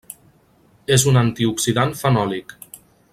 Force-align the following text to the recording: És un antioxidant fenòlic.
És 0.95 1.05
un 1.11 1.21
antioxidant 1.21 1.95
fenòlic. 2.03 2.57